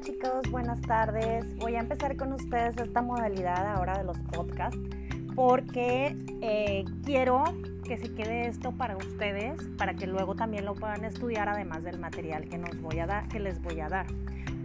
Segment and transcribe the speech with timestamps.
[0.00, 1.54] Chicos, buenas tardes.
[1.56, 4.78] Voy a empezar con ustedes esta modalidad ahora de los podcasts
[5.34, 7.44] porque eh, quiero
[7.84, 11.98] que se quede esto para ustedes, para que luego también lo puedan estudiar además del
[11.98, 14.06] material que, nos voy a dar, que les voy a dar.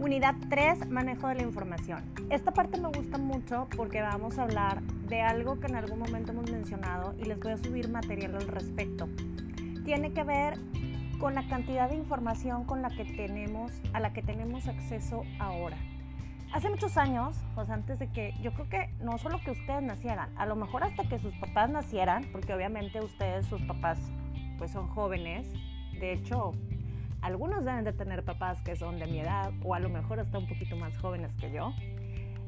[0.00, 2.02] Unidad 3, manejo de la información.
[2.30, 6.32] Esta parte me gusta mucho porque vamos a hablar de algo que en algún momento
[6.32, 9.08] hemos mencionado y les voy a subir material al respecto.
[9.84, 10.54] Tiene que ver
[11.18, 15.76] con la cantidad de información con la que tenemos, a la que tenemos acceso ahora.
[16.52, 20.30] Hace muchos años, pues antes de que, yo creo que no solo que ustedes nacieran,
[20.38, 23.98] a lo mejor hasta que sus papás nacieran, porque obviamente ustedes, sus papás,
[24.56, 25.46] pues son jóvenes,
[26.00, 26.52] de hecho,
[27.20, 30.38] algunos deben de tener papás que son de mi edad o a lo mejor hasta
[30.38, 31.74] un poquito más jóvenes que yo,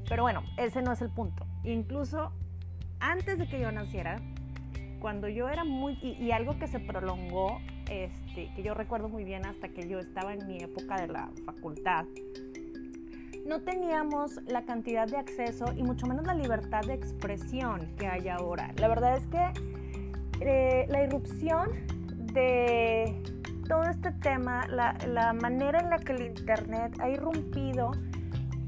[0.09, 1.47] pero bueno, ese no es el punto.
[1.64, 2.33] Incluso
[3.00, 4.20] antes de que yo naciera,
[5.00, 9.44] cuando yo era muy, y, algo que se prolongó, este, que yo recuerdo muy bien
[9.44, 12.06] hasta que yo estaba en mi época de la facultad,
[13.47, 18.28] no teníamos la cantidad de acceso y mucho menos la libertad de expresión que hay
[18.28, 18.72] ahora.
[18.77, 19.52] La verdad es que
[20.41, 21.69] eh, la irrupción
[22.32, 23.20] de
[23.69, 27.91] todo este tema, la, la manera en la que el Internet ha irrumpido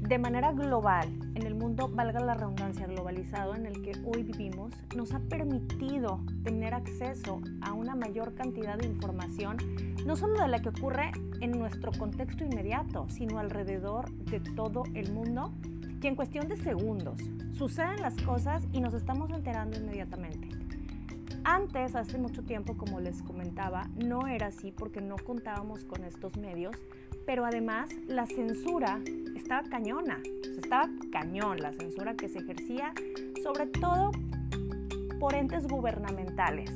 [0.01, 4.73] de manera global en el mundo, valga la redundancia, globalizado en el que hoy vivimos,
[4.95, 9.57] nos ha permitido tener acceso a una mayor cantidad de información,
[10.05, 11.11] no solo de la que ocurre
[11.41, 15.51] en nuestro contexto inmediato, sino alrededor de todo el mundo,
[16.01, 17.17] que en cuestión de segundos
[17.53, 20.49] suceden las cosas y nos estamos enterando inmediatamente.
[21.45, 26.37] Antes, hace mucho tiempo, como les comentaba, no era así porque no contábamos con estos
[26.37, 26.75] medios,
[27.25, 29.01] pero además la censura
[29.35, 30.21] estaba cañona,
[30.57, 32.93] estaba cañón la censura que se ejercía,
[33.43, 34.11] sobre todo
[35.19, 36.71] por entes gubernamentales.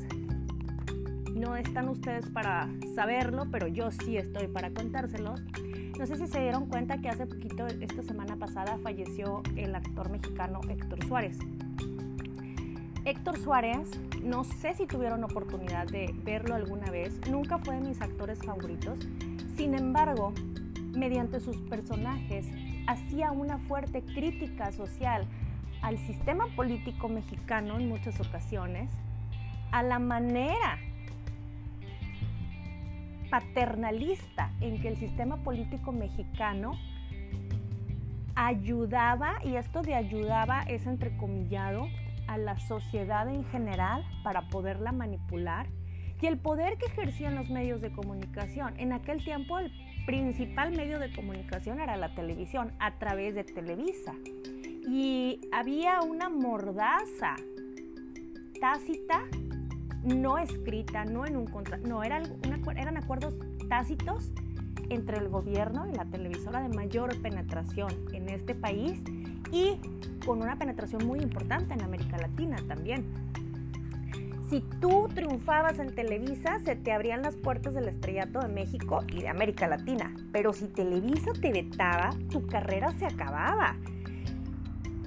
[1.35, 5.41] No están ustedes para saberlo, pero yo sí estoy para contárselos.
[5.99, 10.09] No sé si se dieron cuenta que hace poquito, esta semana pasada, falleció el actor
[10.09, 11.37] mexicano Héctor Suárez.
[13.05, 13.89] Héctor Suárez,
[14.21, 18.99] no sé si tuvieron oportunidad de verlo alguna vez, nunca fue de mis actores favoritos.
[19.55, 20.33] Sin embargo,
[20.97, 22.45] mediante sus personajes,
[22.87, 25.25] hacía una fuerte crítica social
[25.81, 28.89] al sistema político mexicano en muchas ocasiones,
[29.71, 30.79] a la manera
[33.29, 36.73] paternalista en que el sistema político mexicano
[38.35, 41.87] ayudaba, y esto de ayudaba es entrecomillado,
[42.27, 45.67] a la sociedad en general para poderla manipular
[46.21, 48.77] y el poder que ejercían los medios de comunicación.
[48.79, 49.71] En aquel tiempo el
[50.07, 54.13] principal medio de comunicación era la televisión a través de Televisa
[54.87, 57.35] y había una mordaza
[58.61, 59.23] tácita,
[60.03, 62.23] no escrita, no en un contrato, no, era
[62.77, 63.33] eran acuerdos
[63.67, 64.31] tácitos
[64.89, 69.01] entre el gobierno y la televisora de mayor penetración en este país
[69.51, 69.77] y
[70.25, 73.05] con una penetración muy importante en América Latina también.
[74.49, 79.21] Si tú triunfabas en Televisa, se te abrían las puertas del estrellato de México y
[79.21, 80.15] de América Latina.
[80.31, 83.75] Pero si Televisa te vetaba, tu carrera se acababa.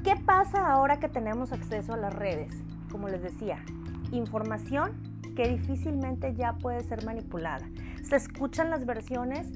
[0.05, 2.55] ¿Qué pasa ahora que tenemos acceso a las redes?
[2.91, 3.65] Como les decía,
[4.13, 4.93] información
[5.35, 7.67] que difícilmente ya puede ser manipulada.
[8.03, 9.49] Se escuchan las versiones,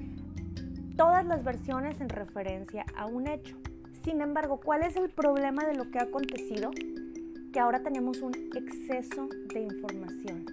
[0.96, 3.58] todas las versiones en referencia a un hecho.
[4.02, 6.70] Sin embargo, ¿cuál es el problema de lo que ha acontecido?
[7.54, 10.44] Que ahora tenemos un exceso de información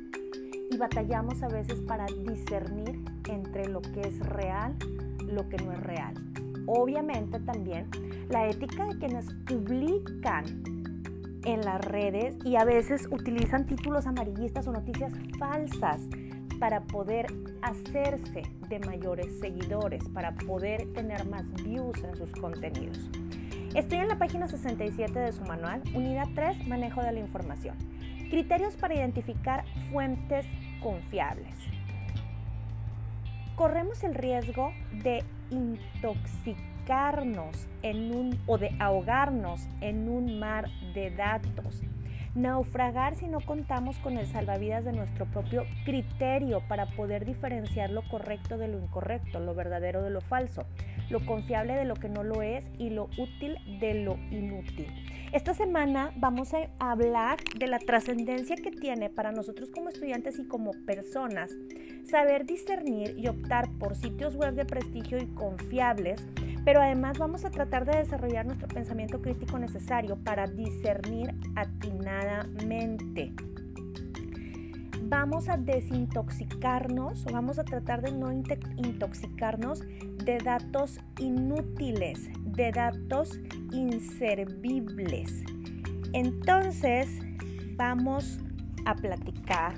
[0.69, 4.75] y batallamos a veces para discernir entre lo que es real,
[5.25, 6.13] lo que no es real.
[6.67, 7.89] Obviamente también
[8.29, 10.45] la ética de quienes publican
[11.43, 16.03] en las redes y a veces utilizan títulos amarillistas o noticias falsas
[16.61, 17.25] para poder
[17.63, 22.99] hacerse de mayores seguidores, para poder tener más views en sus contenidos.
[23.73, 27.75] Estoy en la página 67 de su manual, unidad 3, manejo de la información.
[28.29, 30.45] Criterios para identificar fuentes
[30.83, 31.55] confiables.
[33.55, 34.71] Corremos el riesgo
[35.03, 41.81] de intoxicarnos en un, o de ahogarnos en un mar de datos
[42.35, 48.07] naufragar si no contamos con el salvavidas de nuestro propio criterio para poder diferenciar lo
[48.09, 50.65] correcto de lo incorrecto, lo verdadero de lo falso,
[51.09, 54.87] lo confiable de lo que no lo es y lo útil de lo inútil.
[55.33, 60.45] Esta semana vamos a hablar de la trascendencia que tiene para nosotros como estudiantes y
[60.45, 61.51] como personas
[62.03, 66.25] saber discernir y optar por sitios web de prestigio y confiables
[66.63, 73.33] pero además vamos a tratar de desarrollar nuestro pensamiento crítico necesario para discernir atinadamente.
[75.11, 79.81] vamos a desintoxicarnos o vamos a tratar de no intoxicarnos
[80.23, 83.37] de datos inútiles, de datos
[83.73, 85.43] inservibles.
[86.13, 87.09] Entonces,
[87.75, 88.39] vamos
[88.85, 89.73] a platicar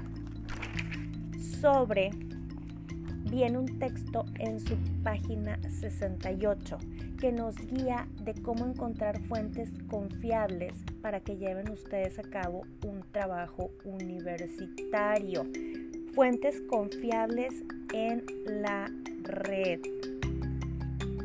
[1.39, 2.11] sobre,
[3.29, 6.77] viene un texto en su página 68
[7.19, 13.01] que nos guía de cómo encontrar fuentes confiables para que lleven ustedes a cabo un
[13.11, 15.45] trabajo universitario.
[16.13, 18.91] Fuentes confiables en la
[19.23, 19.79] red.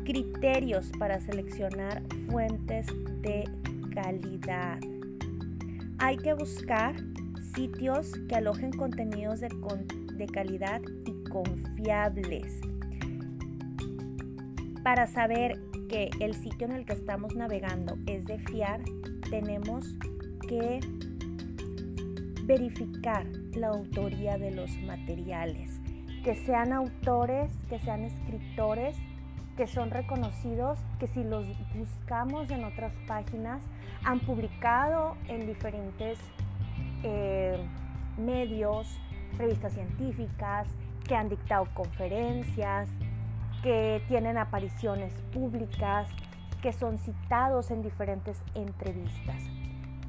[0.05, 2.87] Criterios para seleccionar fuentes
[3.21, 3.43] de
[3.93, 4.79] calidad.
[5.99, 6.95] Hay que buscar
[7.53, 9.49] sitios que alojen contenidos de,
[10.13, 12.59] de calidad y confiables.
[14.83, 18.81] Para saber que el sitio en el que estamos navegando es de fiar,
[19.29, 19.85] tenemos
[20.47, 20.79] que
[22.43, 25.79] verificar la autoría de los materiales,
[26.23, 28.97] que sean autores, que sean escritores,
[29.55, 33.61] que son reconocidos, que si los buscamos en otras páginas,
[34.03, 36.17] han publicado en diferentes
[37.03, 37.59] eh,
[38.17, 38.87] medios,
[39.37, 40.67] revistas científicas,
[41.07, 42.89] que han dictado conferencias,
[43.63, 46.07] que tienen apariciones públicas,
[46.61, 49.43] que son citados en diferentes entrevistas.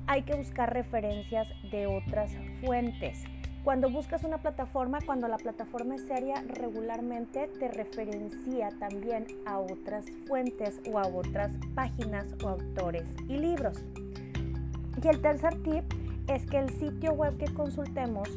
[0.06, 2.32] Hay que buscar referencias de otras
[2.64, 3.24] fuentes.
[3.62, 10.06] Cuando buscas una plataforma, cuando la plataforma es seria, regularmente te referencia también a otras
[10.26, 13.84] fuentes o a otras páginas o autores y libros.
[15.02, 15.84] Y el tercer tip
[16.28, 18.28] es que el sitio web que consultemos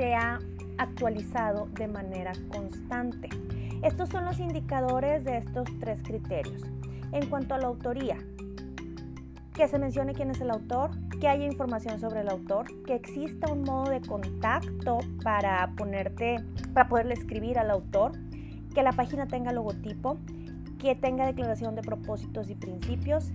[0.00, 0.38] sea
[0.78, 3.28] actualizado de manera constante.
[3.82, 6.62] Estos son los indicadores de estos tres criterios.
[7.12, 8.16] En cuanto a la autoría,
[9.52, 13.52] que se mencione quién es el autor, que haya información sobre el autor, que exista
[13.52, 16.42] un modo de contacto para ponerte,
[16.72, 18.12] para poderle escribir al autor,
[18.74, 20.16] que la página tenga logotipo,
[20.78, 23.32] que tenga declaración de propósitos y principios.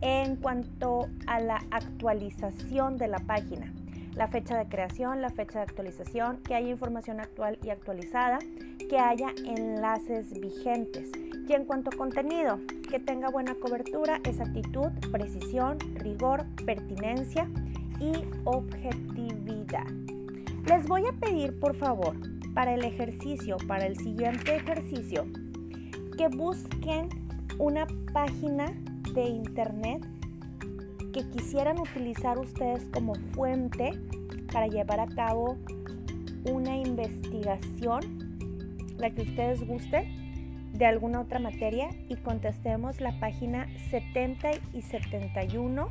[0.00, 3.72] En cuanto a la actualización de la página,
[4.16, 8.38] la fecha de creación, la fecha de actualización, que haya información actual y actualizada,
[8.88, 11.10] que haya enlaces vigentes.
[11.46, 12.58] Y en cuanto a contenido,
[12.90, 17.48] que tenga buena cobertura, exactitud, precisión, rigor, pertinencia
[18.00, 18.12] y
[18.44, 19.86] objetividad.
[20.66, 22.16] Les voy a pedir, por favor,
[22.54, 25.26] para el ejercicio, para el siguiente ejercicio,
[26.16, 27.10] que busquen
[27.58, 28.72] una página
[29.14, 30.04] de internet
[31.16, 33.98] que quisieran utilizar ustedes como fuente
[34.52, 35.56] para llevar a cabo
[36.44, 38.36] una investigación,
[38.98, 45.88] la que ustedes gusten, de alguna otra materia y contestemos la página 70 y 71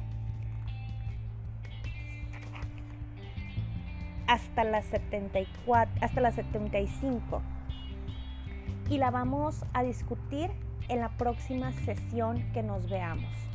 [4.28, 7.42] hasta la 74, hasta la 75
[8.92, 10.52] y la vamos a discutir
[10.88, 13.55] en la próxima sesión que nos veamos.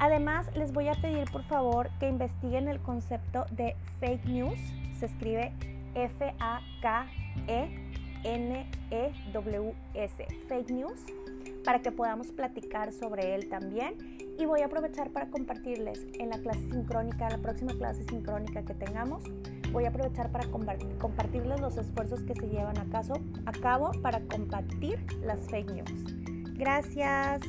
[0.00, 4.58] Además, les voy a pedir por favor que investiguen el concepto de fake news.
[4.98, 5.52] Se escribe
[5.94, 6.56] F-A-K-E-N-E-W-S.
[10.48, 11.04] Fake news
[11.66, 13.94] para que podamos platicar sobre él también.
[14.38, 18.72] Y voy a aprovechar para compartirles en la clase sincrónica, la próxima clase sincrónica que
[18.72, 19.22] tengamos,
[19.70, 22.86] voy a aprovechar para compartirles los esfuerzos que se llevan a,
[23.60, 26.04] cabo para combatir las fake news.
[26.56, 27.42] Gracias.